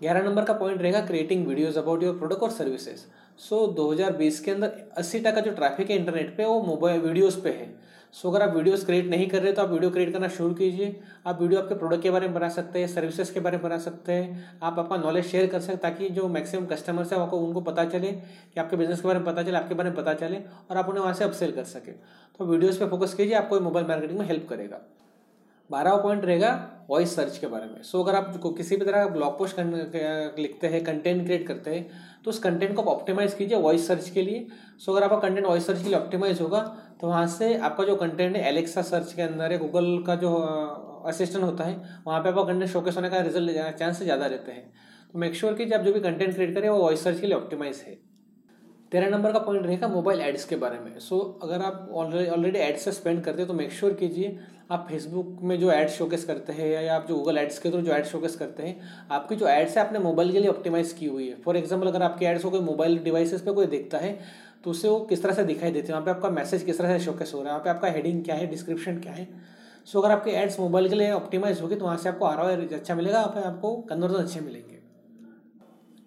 ग्यारह 0.00 0.22
नंबर 0.24 0.44
का 0.44 0.52
पॉइंट 0.54 0.82
रहेगा 0.82 1.00
creating 1.06 1.46
videos 1.46 1.78
about 1.78 2.02
your 2.02 2.18
product 2.18 2.42
और 2.42 2.50
सर्विसेज़ 2.50 3.00
सो 3.40 3.66
2020 3.78 4.40
के 4.40 4.50
अंदर 4.50 4.72
80 4.98 5.20
टका 5.20 5.40
जो 5.40 5.52
ट्रैफ़िक 5.52 5.90
है 5.90 5.96
इंटरनेट 5.96 6.36
पे, 6.36 6.44
वो 6.44 6.60
मोबाइल 6.62 7.00
वीडियोज़ 7.00 7.40
पे 7.40 7.50
है। 7.50 7.72
सो 8.14 8.30
अगर 8.30 8.42
आप 8.42 8.54
वीडियोस 8.54 8.84
क्रिएट 8.86 9.06
नहीं 9.06 9.28
कर 9.28 9.42
रहे 9.42 9.52
तो 9.52 9.62
आप 9.62 9.70
वीडियो 9.70 9.90
क्रिएट 9.90 10.12
करना 10.12 10.28
शुरू 10.28 10.54
कीजिए। 10.54 11.00
आप 11.26 11.40
वीडियो 11.42 11.60
आपके 11.60 11.74
प्रोडक्ट 11.74 12.02
के 12.02 12.10
बारे 12.10 12.26
में 12.26 12.34
बना 12.34 12.48
सकते 12.48 12.78
हैं 12.78 12.86
सर्विसेज़ 12.86 13.32
के 13.34 13.40
बारे 13.40 13.56
में 13.56 13.64
बना 13.64 13.78
सकते 13.78 14.12
हैं। 14.12 14.58
आप 14.62 14.78
अपना 14.78 14.96
नॉलेज 14.96 15.26
शेयर 15.26 15.46
कर 15.46 15.60
सकते 15.60 15.72
हैं 15.72 15.80
ताकि 15.80 16.08
जो 16.08 16.28
मैक्सिमम 16.28 16.66
कस्टमर्स 16.66 17.12
हैं, 17.12 17.20
आपको 17.20 17.38
उनको 17.38 17.60
पता 17.60 17.84
चले, 17.84 18.12
कि 18.12 18.60
आपके 18.60 18.76
बिज़नेस 18.76 19.00
के 19.00 19.08
बारे 19.08 19.18
में 19.18 19.26
पता 19.26 19.42
चले, 19.42 19.56
आपके 19.56 19.74
बारे 19.74 19.90
में 19.90 19.98
पता 19.98 20.14
चले, 20.14 20.36
और 20.70 20.76
आप 20.76 20.88
उन्हें 20.88 21.02
वहाँ 21.02 21.14
से 21.14 21.24
अपसेल 21.24 21.52
कर 21.52 21.64
सके। 21.64 21.92
तो 22.38 22.44
वीडियोज़ 22.44 22.80
पर 22.80 22.88
फोकस 22.88 23.14
कीजिए, 23.14 23.34
आपको 23.34 23.60
मोबाइल 23.60 23.86
मार्केटिंग 23.86 24.18
में 24.18 24.26
हेल्प 24.26 24.48
करेगा। 24.48 24.80
बारहवा 25.70 26.02
पॉइंट 26.02 26.24
रहेगा 26.24 26.50
वॉइस 26.88 27.14
सर्च 27.16 27.36
के 27.38 27.46
बारे 27.46 27.66
में। 27.66 27.82
सो 27.82 28.02
अगर 28.02 28.14
आप 28.14 28.40
किसी 28.56 28.76
भी 28.76 28.84
तरह 28.84 29.06
ब्लॉग 29.08 29.38
पोस्ट 29.38 29.58
लिखते 30.38 30.66
हैं 30.66 30.82
कंटेंट 30.84 31.24
क्रिएट 31.24 31.46
करते 31.48 31.70
हैं 31.70 31.88
तो 32.24 32.30
उस 32.30 32.38
कंटेंट 32.38 32.74
को 32.74 32.82
आप 32.82 32.88
ऑप्टिमाइज 32.88 33.34
कीजिए 33.34 33.58
वॉइस 33.58 33.86
सर्च 33.88 34.08
के 34.10 34.22
लिए। 34.22 34.46
सो 34.78 34.92
अगर 34.92 35.04
आपका 35.04 35.18
कंटेंट 35.18 35.46
वॉइस 35.46 35.66
सर्च 35.66 35.82
के 35.82 35.88
लिए 35.88 35.98
ऑप्टिमाइज 35.98 36.40
होगा 36.40 36.60
तो 37.00 37.06
वहाँ 37.06 37.26
से 37.28 37.56
आपका 37.58 37.84
जो 37.84 37.96
कंटेंट 37.96 38.36
है 38.36 38.48
एलेक्सा 38.48 38.82
सर्च 38.84 39.12
के 39.12 39.22
अंदर 39.22 39.52
है 39.52 39.58
गूगल 39.58 40.02
का 40.06 40.14
जो 40.16 40.34
असिस्टेंट 41.06 41.44
होता 41.44 41.64
है 41.64 41.80
वहाँ 42.06 42.20
पे 42.20 42.28
आपका 42.28 42.42
कंटेंट 42.44 42.70
शोकेस 42.70 42.96
होने 42.96 43.10
का 43.10 43.20
रिज़ल्ट 43.22 43.78
चांस 43.78 44.02
ज़्यादा 44.02 44.26
रहते 44.26 44.52
हैं। 44.52 44.70
तो 45.14 45.18
मेक 45.18 45.34
श्योर 45.34 45.54
कीजिए 45.54 45.76
आप 45.76 45.84
जो 45.84 45.92
भी 45.92 46.00
कंटेंट 46.00 46.34
क्रिएट 46.34 46.54
करें 46.54 46.68
वो 46.68 46.78
वॉइस 46.78 47.04
सर्च 47.04 47.20
के 47.20 47.26
लिए 47.26 47.36
ऑप्टिमाइज 47.36 47.84
है। 47.86 47.98
तेरह 48.92 49.08
नंबर 49.10 49.32
का 49.32 49.38
पॉइंट 49.38 49.66
रहेगा 49.66 49.88
मोबाइल 49.88 50.20
एड्स 50.20 50.44
के 50.44 50.56
बारे 50.58 50.78
में। 50.80 50.98
सो 50.98 51.16
so, 51.16 51.42
अगर 51.44 51.64
आप 51.64 51.88
ऑलरेडी 51.92 52.58
एड्स 52.58 52.84
से 52.84 52.92
स्पेंड 52.92 53.22
करते 53.24 53.38
हैं 53.38 53.48
तो 53.48 53.54
मेक 53.54 53.72
श्योर 53.72 53.92
कीजिए 53.94 54.38
आप 54.70 54.84
फेसबुक 54.88 55.38
में 55.42 55.58
जो 55.60 55.70
एड्स 55.72 55.92
शोकेस 55.92 56.24
करते 56.24 56.52
हैं 56.52 56.68
या 56.68 56.96
आप 56.96 57.06
जो 57.06 57.14
गूगल 57.14 57.38
एड्स 57.38 57.58
के 57.58 57.70
थ्रू 57.70 57.80
जो 57.80 57.92
एड्स 57.92 58.10
शोकेस 58.10 58.36
करते 58.36 58.62
हैं, 58.62 58.80
आपकी 59.10 59.36
जो 59.36 59.46
एड्स 59.48 59.76
है 59.76 59.84
आपने 59.84 59.98
मोबाइल 59.98 60.30
के 60.32 60.38
लिए 60.38 60.48
ऑप्टिमाइज 60.48 60.92
की 60.92 61.06
हुई 61.06 61.28
है। 61.28 61.40
फॉर 61.42 61.56
एग्ज़ाम्पल 61.56 61.86
अगर 61.86 62.02
आपकी 62.02 62.26
एड्स 62.26 62.42
को 62.42 62.50
कोई 62.50 62.60
मोबाइल 62.60 62.98
डिवाइसेस 63.04 63.40
पे 63.42 63.52
कोई 63.52 63.66
देखता 63.66 63.98
है 63.98 64.18
तो 64.64 64.70
उसे 64.70 64.88
वो 64.88 65.00
किस 65.00 65.22
तरह 65.22 65.34
से 65.34 65.44
दिखाई 65.44 65.70
देते 65.70 65.86
हैं? 65.86 65.92
वहाँ 65.92 66.04
पे 66.04 66.10
आपका 66.10 66.30
मैसेज 66.30 66.62
किस 66.62 66.78
तरह 66.78 66.98
से 66.98 67.04
शोकेस 67.04 67.32
हो 67.34 67.42
रहा 67.42 67.48
है? 67.48 67.52
वहाँ 67.52 67.64
पे 67.64 67.70
आपका 67.70 67.88
हेडिंग 67.88 68.24
क्या 68.24 68.34
है? 68.34 68.46
डिस्क्रिप्शन 68.46 68.98
क्या 68.98 69.12
है? 69.12 69.28
सो 69.86 70.00
अगर 70.00 70.10
आपके 70.10 70.30
एड्स 70.32 70.60
मोबाइल 70.60 70.88
के 70.88 70.94
लिए 70.94 71.10
ऑप्टिमाइज 71.12 71.60
होगी 71.60 71.76
तो 71.76 71.84
वहाँ 71.84 71.96
से 71.96 72.08
आपको 72.08 72.24
आर 72.24 72.60
अच्छा 72.72 72.94
मिलेगा, 72.94 73.20
वहाँ 73.20 73.44
आपको 73.44 73.76
कन्वर्जन 73.88 74.18
अच्छे 74.18 74.40
मिलेंगे। 74.40 74.78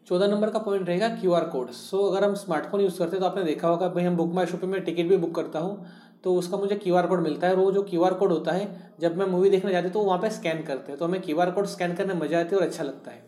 चौदह 0.07 0.27
नंबर 0.27 0.50
का 0.50 0.60
पॉइंट 0.60 0.88
रहेगा 0.88 1.07
क्यू 1.10 1.31
आर 1.33 1.44
कोड 1.50 1.69
सो 1.71 1.98
अगर 2.06 2.24
हम 2.24 2.33
स्मार्टफ़ोन 2.36 2.81
यूज़ 2.81 2.98
करते 3.00 3.12
हैं 3.12 3.19
तो 3.19 3.25
आपने 3.25 3.44
देखा 3.44 3.68
होगा, 3.68 3.88
भाई 3.89 4.04
हम 4.04 4.15
बुक 4.18 4.33
माई 4.33 4.45
शॉपिंग 4.45 4.71
में 4.71 4.83
टिकट 4.83 5.10
भी 5.10 5.18
बुक 5.18 5.36
करता 5.36 5.60
हूँ। 5.60 5.86
तो 6.23 6.33
उसका 6.35 6.57
मुझे 6.57 6.75
क्यू 6.75 6.95
आर 6.95 7.07
कोड 7.07 7.21
मिलता 7.21 7.47
है 7.47 7.53
और 7.53 7.59
वो 7.59 7.71
जो 7.71 7.81
क्यू 7.83 8.03
आर 8.03 8.13
कोड 8.13 8.31
होता 8.31 8.51
है 8.51 8.67
जब 9.01 9.17
मैं 9.17 9.25
मूवी 9.27 9.49
देखने 9.49 9.71
जाती 9.71 9.87
हूँ 9.87 9.93
तो 9.93 10.03
वहाँ 10.03 10.19
पे 10.19 10.29
स्कैन 10.31 10.61
करते 10.63 10.91
हैं। 10.91 10.99
तो 10.99 11.05
हमें 11.05 11.21
क्यू 11.21 11.37
आर 11.37 11.51
कोड 11.51 11.65
स्कैन 11.67 11.93
करने 11.95 12.13
मज़ा 12.15 12.39
आती 12.39 12.55
है 12.55 12.61
और 12.61 12.67
अच्छा 12.67 12.83
लगता 12.83 13.11
है। 13.11 13.21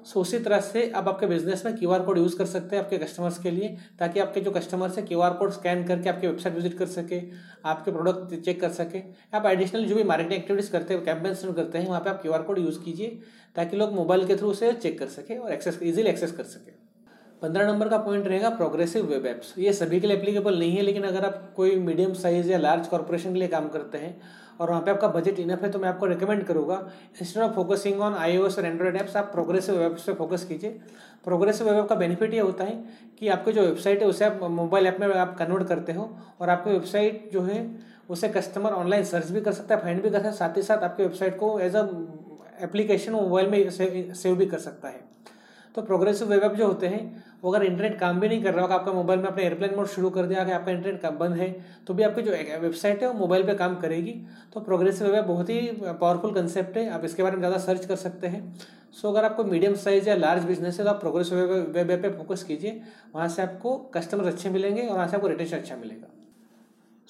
सो 0.00 0.12
so, 0.12 0.20
उसी 0.20 0.38
तरह 0.38 0.60
से 0.60 0.90
आप 0.90 1.08
आपके 1.08 1.26
बिज़नेस 1.26 1.64
में 1.64 1.76
क्यू 1.76 1.90
आर 1.90 2.02
कोड 2.02 2.18
यूज़ 2.18 2.36
कर 2.36 2.46
सकते 2.46 2.76
हैं 2.76 2.82
आपके 2.82 2.98
कस्टमर्स 2.98 3.38
के 3.38 3.50
लिए 3.50 3.76
ताकि 3.98 4.20
आपके 4.20 4.40
जो 4.40 4.50
कस्टमर्स 4.50 4.98
है 4.98 5.04
क्यू 5.06 5.20
आर 5.20 5.34
कोड 5.34 5.50
स्कैन 5.52 5.84
करके 5.86 6.08
आपकी 6.08 6.26
वेबसाइट 6.26 6.54
विज़िट 6.54 6.78
कर 6.78 6.86
सके 6.88 7.20
आपके 7.66 7.90
प्रोडक्ट 7.90 8.34
चेक 8.36 8.60
कर 8.60 8.70
सके। 8.72 9.02
आप 9.36 9.46
एडिशनल 9.46 9.84
जो 9.86 9.96
भी 9.96 10.04
मार्केटिंग 10.04 10.40
एक्टिविटीज़ 10.40 10.72
करते 10.72 10.94
हैं 10.94 11.04
कैंपेन्स 11.04 11.44
करते 11.46 11.78
हैं 11.78 11.88
वहाँ 11.88 12.00
पे 12.00 12.10
आप 12.10 12.22
क्यू 12.22 12.32
आर 12.32 12.42
कोड 12.42 12.58
यूज़ 12.58 12.82
कीजिए 12.84 13.18
ताकि 13.56 13.76
लोग 13.76 13.92
मोबाइल 13.94 14.26
के 14.26 14.36
थ्रू 14.36 14.50
उसे 14.50 14.72
चेक 14.74 14.98
कर 14.98 15.08
सके 15.10 15.36
और 15.36 15.52
एक्सेस 15.52 15.78
ईजिली 15.82 16.10
एक्सेस 16.10 16.32
कर 16.32 16.44
सके। 16.46 16.79
पंद्रह 17.42 17.66
नंबर 17.66 17.88
का 17.88 17.98
पॉइंट 17.98 18.26
रहेगा 18.26 18.48
प्रोग्रेसिव 18.50 19.06
वेब 19.06 19.26
एप्स 19.26 19.54
ये 19.58 19.72
सभी 19.72 20.00
के 20.00 20.06
लिए 20.06 20.16
एप्लीकेबल 20.16 20.58
नहीं 20.58 20.76
है, 20.76 20.82
लेकिन 20.82 21.02
अगर 21.04 21.24
आप 21.24 21.52
कोई 21.56 21.76
मीडियम 21.78 22.12
साइज़ 22.14 22.50
या 22.50 22.58
लार्ज 22.58 22.86
कॉर्पोरेशन 22.86 23.32
के 23.32 23.38
लिए 23.38 23.48
काम 23.48 23.68
करते 23.68 23.98
हैं 23.98 24.20
और 24.60 24.70
वहाँ 24.70 24.82
पे 24.82 24.90
आपका 24.90 25.08
बजट 25.08 25.38
इनफ 25.38 25.62
है 25.62 25.70
तो 25.70 25.78
मैं 25.78 25.88
आपको 25.88 26.06
रिकमेंड 26.06 26.44
करूँगा 26.46 26.76
instead 27.20 27.42
of 27.42 27.52
focusing 27.54 28.00
on 28.00 28.14
iOS 28.16 28.58
और 28.58 28.66
एंड्रॉइड 28.66 28.96
एप्स 28.96 29.16
आप 29.16 29.30
प्रोग्रेसिव 29.32 29.78
वेब 29.78 29.96
पे 29.96 30.14
फोकस 30.14 30.44
कीजिए। 30.44 30.70
प्रोग्रेसिव 31.24 31.70
वेब 31.70 31.86
का 31.86 31.94
बेनिफिट 31.96 32.34
ये 32.34 32.40
होता 32.40 32.64
है 32.64 32.82
कि 33.20 33.28
आपकी 33.28 33.52
जो 33.52 33.62
वेबसाइट 33.62 34.02
है, 34.02 34.08
उसे 34.08 34.24
आप 34.24 34.38
मोबाइल 34.42 34.86
ऐप 34.86 35.00
में 35.00 35.06
आप 35.08 35.36
कन्वर्ट 35.38 35.68
करते 35.68 35.92
हो 35.92 36.10
और 36.40 36.50
आपकी 36.50 36.70
वेबसाइट 36.70 37.30
जो 37.32 37.42
है, 37.42 37.68
उसे 38.10 38.28
कस्टमर 38.30 38.72
ऑनलाइन 38.74 39.04
सर्च 39.06 39.30
भी 39.30 39.40
कर 39.40 39.52
सकता 39.52 39.74
है 39.74 39.82
फाइंड 39.82 40.02
भी 40.02 40.10
कर 40.10 40.16
सकता 40.16 40.28
है, 40.28 40.34
साथ 40.34 40.56
ही 40.56 40.62
साथ 40.62 40.82
आपकी 40.84 41.02
वेबसाइट 41.02 41.38
को 41.38 41.58
एज 41.60 41.76
अ 41.76 41.88
एप्लीकेशन 42.62 43.12
मोबाइल 43.12 43.50
में 43.50 43.70
सेव 43.70 44.34
भी 44.36 44.46
कर 44.46 44.58
सकता 44.60 44.88
है। 44.88 45.08
तो 45.74 45.82
प्रोग्रेसिव 45.82 46.28
वेब 46.28 46.42
ऐप 46.44 46.54
जो 46.54 46.66
होते 46.66 46.86
हैं, 46.86 47.24
वो 47.42 47.52
अगर 47.52 47.64
इंटरनेट 47.64 47.98
काम 47.98 48.20
भी 48.20 48.28
नहीं 48.28 48.42
कर 48.42 48.54
रहा 48.54 48.62
होगा 48.62 48.74
आपका 48.74 48.92
मोबाइल 48.92 49.20
में 49.20 49.28
अपने 49.28 49.42
एयरप्लेन 49.42 49.74
मोड 49.76 49.86
शुरू 49.88 50.10
कर 50.10 50.26
दिया, 50.26 50.40
अगर 50.40 50.52
आपका 50.52 50.72
इंटरनेट 50.72 51.06
बंद 51.14 51.34
है 51.34 51.50
तो 51.86 51.94
भी 51.94 52.02
आपकी 52.02 52.22
जो 52.22 52.32
वेबसाइट 52.60 53.02
है, 53.02 53.08
वो 53.08 53.14
मोबाइल 53.14 53.46
पे 53.46 53.54
काम 53.54 53.76
करेगी। 53.76 54.12
तो 54.54 54.60
प्रोग्रेसिव 54.60 55.06
वेब 55.06 55.16
ऐप 55.16 55.24
बहुत 55.26 55.50
ही 55.50 55.60
पावरफुल 55.82 56.34
कंसेप्ट 56.34 56.76
है, 56.76 56.88
आप 56.90 57.04
इसके 57.04 57.22
बारे 57.22 57.36
में 57.36 57.40
ज़्यादा 57.40 57.58
सर्च 57.60 57.86
कर 57.86 57.96
सकते 57.98 58.26
हैं। 58.26 58.42
सो 58.92 59.08
अगर 59.08 59.24
आपको 59.24 59.44
मीडियम 59.46 59.74
साइज़ 59.76 60.08
या 60.08 60.14
लार्ज 60.16 60.44
बिज़नेस 60.44 60.78
है 60.78 60.84
तो 60.84 60.90
आप 60.90 61.00
प्रोग्रेसिव 61.00 61.38
वेब 61.68 61.90
ऐप 61.90 62.02
पे 62.02 62.10
फोकस 62.12 62.42
कीजिए, 62.44 62.80
वहाँ 63.14 63.28
से 63.28 63.42
आपको 63.42 63.76
कस्टमर 63.94 64.26
अच्छे 64.26 64.50
मिलेंगे 64.50 64.86
और 64.86 64.94
वहाँ 64.94 65.08
से 65.08 65.16
आपको 65.16 65.28
रिटेशन 65.28 65.56
अच्छा 65.56 65.76
मिलेगा। 65.76 66.16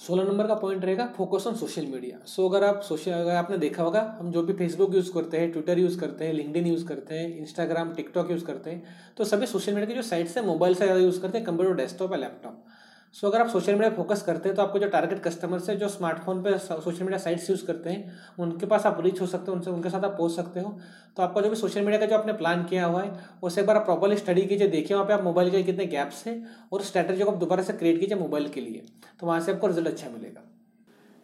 सोलह 0.01 0.25
नंबर 0.25 0.47
का 0.47 0.55
पॉइंट 0.55 0.85
रहेगा 0.85 1.07
focus 1.17 1.47
on 1.47 1.55
social 1.57 1.87
media 1.87 2.19
so 2.27 2.49
अगर 2.49 2.65
आप 2.65 2.81
सोशल 2.83 3.13
अगर 3.13 3.35
आपने 3.35 3.57
देखा 3.59 3.83
होगा, 3.83 4.01
हम 4.21 4.31
जो 4.33 4.43
भी 4.43 4.53
फेसबुक 4.53 4.95
यूज़ 4.95 5.13
करते 5.13 5.39
हैं 5.39 5.51
ट्विटर 5.53 5.79
यूज़ 5.79 5.99
करते 6.01 6.25
हैं 6.25 6.33
लिंकडिन 6.33 6.67
यूज़ 6.67 6.87
करते 6.87 7.15
हैं 7.15 7.37
इंस्टाग्राम 7.39 7.93
टिकटॉक 7.95 8.31
यूज़ 8.31 8.45
करते 8.45 8.71
हैं 8.71 8.97
तो 9.17 9.25
सभी 9.27 9.47
सोशल 9.47 9.75
मीडिया 9.75 9.89
की 9.89 9.95
जो 9.95 10.03
साइट्स 10.09 10.37
है 10.37 10.47
मोबाइल 10.47 10.75
से 10.75 10.85
ज़्यादा 10.85 11.01
यूज़ 11.01 11.21
करते 11.21 11.39
हैं 11.39 11.47
कंप्यूटर 11.47 11.75
डेस्कटॉप 11.77 12.13
या 12.13 12.19
लैपटॉप 12.19 12.70
सो 13.15 13.29
अगर 13.29 13.41
आप 13.41 13.49
सोशल 13.49 13.73
मीडिया 13.73 13.91
फोकस 13.91 14.21
करते 14.23 14.49
हैं 14.49 14.57
तो 14.57 14.63
आपको 14.63 14.79
जो 14.79 14.89
टारगेट 14.89 15.23
कस्टमर्स 15.23 15.69
है, 15.71 15.77
जो 15.77 15.89
स्मार्टफ़ोन 15.89 16.43
पे 16.43 16.57
सोशल 16.59 17.01
मीडिया 17.01 17.19
साइट्स 17.19 17.49
यूज़ 17.51 17.65
करते 17.67 17.91
हैं, 17.91 18.13
उनके 18.39 18.67
पास 18.67 18.87
आप 18.87 19.01
रीच 19.05 19.21
हो 19.21 19.27
सकते 19.27 19.51
हो, 19.51 19.57
उनसे, 19.57 19.71
उनके 19.71 19.91
साथ 19.91 20.05
आप 20.05 20.15
पहुँच 20.19 20.33
सकते 20.33 20.61
हो। 20.61 20.71
तो 21.17 21.23
आपका 21.23 21.41
जो 21.41 21.51
भी 21.51 21.57
सोशल 21.57 21.81
मीडिया 21.81 22.01
का 22.01 22.07
जो 22.07 22.17
आपने 22.17 22.33
प्लान 22.33 22.65
किया 22.65 22.85
हुआ 22.87 23.03
है, 23.03 23.13
उसे 23.43 23.61
एक 23.61 23.67
बार 23.67 23.77
आप 23.77 23.85
प्रॉपरली 23.85 24.17
स्टडी 24.17 24.43
कीजिए, 24.43 24.69
देखिए 24.69 24.97
वहाँ 24.97 25.07
पे 25.07 25.15
आप 25.15 25.23
मोबाइल 25.25 25.51
के 25.51 25.63
कितने 25.63 25.87
गैप्स 25.87 26.27
हैं 26.27 26.37
और 26.73 26.83
स्ट्रैटेजी 26.83 27.25
को 27.25 27.31
आप 27.31 27.39
दोबारा 27.39 27.63
से 27.63 27.73
क्रिएट 27.73 28.01
कीजिए 28.01 28.19
मोबाइल 28.19 28.49
के 28.49 28.61
लिए। 28.61 28.83
तो 29.21 29.27
वहाँ 29.27 29.41
से 29.41 29.53
आपको 29.53 29.67
रिज़ल्ट 29.67 29.89
अच्छा 29.89 30.11
मिलेगा। 30.11 30.47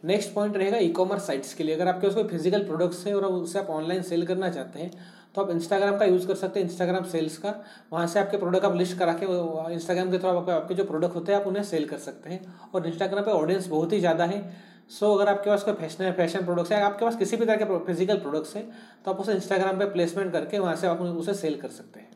नेक्स्ट 0.02 0.32
पॉइंट 0.34 0.56
रहेगा 0.56 0.78
ई 0.78 0.88
कॉमर्स 0.92 1.26
साइट्स 1.26 1.54
के 1.54 1.64
लिए। 1.64 1.74
अगर 1.74 1.88
आपके 1.88 2.06
पास 2.06 2.14
कोई 2.14 2.24
फ़िज़िकल 2.28 2.64
प्रोडक्ट्स 2.64 3.06
है 3.06 3.14
और 3.14 3.24
उससे 3.24 3.58
आप 3.58 3.70
ऑनलाइन 3.70 4.02
सेल 4.02 4.26
करना 4.26 4.50
चाहते 4.50 4.78
हैं 4.78 4.90
तो 5.36 5.42
आप 5.42 5.50
इंस्टाग्राम 5.50 5.96
का 5.98 6.04
यूज़ 6.04 6.26
कर 6.26 6.34
सकते 6.34 6.60
हैं 6.60 6.66
इंस्टाग्राम 6.66 7.04
सेल्स 7.06 7.36
का। 7.38 7.54
वहाँ 7.92 8.06
से 8.06 8.20
आपके 8.20 8.36
प्रोडक्ट 8.36 8.64
आप 8.64 8.76
लिस्ट 8.76 8.96
करा 8.98 9.12
के 9.14 9.26
इंस्टाग्राम 9.72 10.10
के 10.10 10.18
थ्रू 10.18 10.28
आप, 10.28 10.48
आपके 10.50 10.74
जो 10.74 10.84
प्रोडक्ट 10.84 11.14
होते 11.14 11.32
हैं, 11.32 11.40
आप 11.40 11.46
उन्हें 11.46 11.62
सेल 11.64 11.84
कर 11.88 11.98
सकते 11.98 12.30
हैं। 12.30 12.70
और 12.74 12.86
इंस्टाग्राम 12.86 13.24
पे 13.24 13.30
ऑडियंस 13.32 13.66
बहुत 13.68 13.92
ही 13.92 13.98
ज़्यादा 14.00 14.24
है। 14.24 14.40
सो 14.90 15.12
अगर 15.14 15.28
आपके 15.28 15.50
पास 15.50 15.62
कोई 15.62 15.74
फ़ैशन 15.74 16.12
फ़ैशन 16.12 16.44
प्रोडक्ट्स 16.44 16.72
है, 16.72 16.80
आपके 16.82 17.04
पास 17.04 17.16
किसी 17.16 17.36
भी 17.36 17.46
तरह 17.46 17.56
के 17.56 17.78
फ़िज़िकल 17.86 18.16
प्रोडक्ट्स 18.18 18.56
है 18.56 18.62
तो 19.04 19.10
आप 19.10 19.20
उसे 19.20 19.32
इंस्टाग्राम 19.34 19.78
पर 19.78 19.90
प्लेसमेंट 19.92 20.32
करके 20.32 20.58
वहाँ 20.58 20.76
से 20.76 20.86
आप 20.86 21.00
उसे 21.00 21.34
सेल 21.34 21.60
कर 21.60 21.68
सकते 21.70 22.00
हैं। 22.00 22.10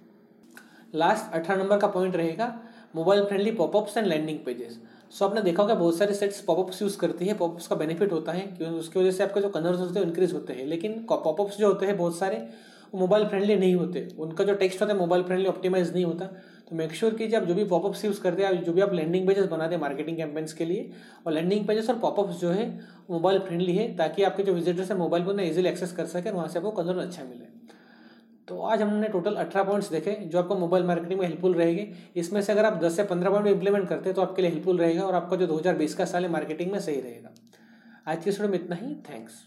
लास्ट 0.94 1.34
अठारह 1.34 1.62
नंबर 1.62 1.78
का 1.78 1.86
पॉइंट 1.88 2.16
रहेगा 2.16 2.54
mobile 2.94 3.24
friendly 3.24 3.50
popups 3.52 3.96
and 3.96 4.06
landing 4.06 4.38
pages 4.46 4.78
so 5.12 5.24
आपने 5.24 5.42
देखा 5.42 5.62
होगा 5.62 5.74
बहुत 5.74 5.98
सारे 5.98 6.14
सेट्स 6.14 6.40
पॉपअप्स 6.42 6.82
यूज़ 6.82 6.98
करती 6.98 7.26
है 7.26 7.34
पॉपअप्स 7.36 7.66
का 7.66 7.76
बेनिफिट 7.76 8.12
होता 8.12 8.32
है 8.32 8.40
क्योंकि 8.48 8.78
उसकी 8.78 8.98
वजह 9.00 9.10
से 9.10 9.24
आपके 9.24 9.40
जो 9.40 9.48
कन्वर्स 9.50 9.80
होते 9.80 9.98
हैं 9.98 10.06
इंक्रीज 10.06 10.32
होते 10.34 10.52
हैं। 10.52 10.66
लेकिन 10.66 10.92
पॉपअप्स 11.08 11.58
जो 11.58 11.68
होते 11.68 11.86
हैं, 11.86 11.96
बहुत 11.96 12.18
सारे 12.18 12.36
मोबाइल 12.94 13.26
फ्रेंडली 13.26 13.56
नहीं 13.56 13.74
होते। 13.74 14.06
उनका 14.18 14.44
जो 14.44 14.54
टेक्स्ट 14.54 14.80
होता 14.82 14.92
है 14.92 14.98
मोबाइल 14.98 15.22
फ्रेंडली 15.22 15.48
ऑप्टिमाइज 15.48 15.92
नहीं 15.92 16.04
होता। 16.04 16.24
तो 16.70 16.76
मेक 16.76 16.92
श्योर 16.94 17.14
कीजिए 17.14 17.38
आप 17.38 17.44
जो 17.44 17.54
भी 17.54 17.64
पॉपअप्स 17.66 18.04
यूज़ 18.04 18.20
करते 18.22 18.44
हैं, 18.44 18.62
जो 18.64 18.72
भी 18.72 18.80
आप 18.80 18.92
लैंडिंग 18.94 19.26
पेजेस 19.26 19.46
बनाते 19.46 19.74
हैं 19.74 19.80
मार्केटिंग 19.80 20.16
कैंपेन्स 20.16 20.52
के 20.52 20.64
लिए, 20.64 20.90
और 21.26 21.32
लैंडिंग 21.32 21.66
पेजेस 21.66 21.90
और 21.90 21.98
पॉपअप्स 21.98 22.40
जो 22.40 22.50
है 22.50 22.68
मोबाइल 23.10 23.38
फ्रेंडली 23.40 23.76
है, 23.76 23.94
ताकि 23.96 24.22
आपके 24.22 24.42
जो 24.42 24.54
विजिटर्स 24.54 24.90
है 24.90 24.96
मोबाइल 24.98 25.24
पर 25.24 25.34
ना 25.34 25.42
इजिली 25.42 25.68
एक्सेस 25.68 25.92
कर 25.92 26.06
सके, 26.06 26.30
वहाँ 26.30 26.48
से 26.48 26.58
आपको 26.58 26.70
कन्वर्ट 26.72 26.98
अच्छा 26.98 27.24
मिले। 27.24 27.44
तो 28.48 28.60
आज 28.62 28.82
हमने 28.82 29.08
टोटल 29.08 29.34
अठारह 29.34 29.64
पॉइंट्स 29.64 29.90
देखे, 29.90 30.12
जो 30.12 30.38
आपको 30.38 30.56
मोबाइल 30.56 30.84
मार्केटिंग 30.84 31.20
में 31.20 31.26
हेल्पफुल 31.26 31.54
रहेगी। 31.54 31.86
इसमें 32.16 32.40
से 32.42 32.52
अगर 32.52 32.64
आप 32.64 32.80
दस 32.82 32.96
से 32.96 33.02
पंद्रह 33.04 33.30
पॉइंट 33.30 33.46
इंप्लीमेंट 33.46 33.88
करते 33.88 34.08
हैं 34.08 34.14
तो 34.16 34.22
आपके 34.22 34.42
लिए 34.42 34.50
हेल्पफुल 34.50 34.78
रहेगा, 34.78 35.02
और 35.02 35.14
आपका 35.14 35.36
जो 35.36 35.46
दो 35.46 35.58
हज़ार 35.58 35.76
बीस 35.76 35.94
का 35.94 36.04
साल 36.06 36.24
है 36.24 36.30
मार्केटिंग 36.30 36.72
में 36.72 36.78
सही 36.80 37.00
रहेगा। 37.00 37.34
आज 38.06 38.24
की 38.24 38.32
स्टूडियो 38.32 38.52
में 38.52 38.58
इतना 38.58 38.76
ही। 38.76 38.94
थैंक्स 39.10 39.46